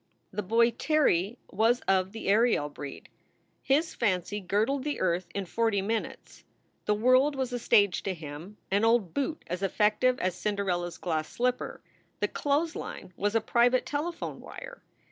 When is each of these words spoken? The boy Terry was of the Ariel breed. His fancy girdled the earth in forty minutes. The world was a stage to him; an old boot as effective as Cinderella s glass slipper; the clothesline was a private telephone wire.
The 0.31 0.41
boy 0.41 0.71
Terry 0.71 1.37
was 1.51 1.79
of 1.81 2.11
the 2.11 2.27
Ariel 2.27 2.69
breed. 2.69 3.07
His 3.61 3.93
fancy 3.93 4.39
girdled 4.39 4.83
the 4.83 4.99
earth 4.99 5.27
in 5.35 5.45
forty 5.45 5.79
minutes. 5.79 6.43
The 6.85 6.95
world 6.95 7.35
was 7.35 7.53
a 7.53 7.59
stage 7.59 8.01
to 8.01 8.15
him; 8.15 8.57
an 8.71 8.83
old 8.83 9.13
boot 9.13 9.43
as 9.45 9.61
effective 9.61 10.19
as 10.19 10.33
Cinderella 10.33 10.87
s 10.87 10.97
glass 10.97 11.29
slipper; 11.29 11.83
the 12.19 12.27
clothesline 12.27 13.13
was 13.15 13.35
a 13.35 13.41
private 13.41 13.85
telephone 13.85 14.39
wire. 14.39 14.81